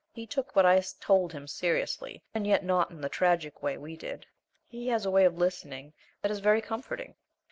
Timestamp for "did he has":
3.95-5.05